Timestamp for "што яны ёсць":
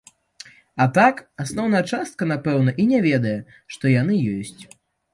3.77-4.61